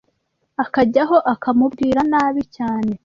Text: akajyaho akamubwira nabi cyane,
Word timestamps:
akajyaho 0.63 1.17
akamubwira 1.33 1.99
nabi 2.11 2.41
cyane, 2.55 2.93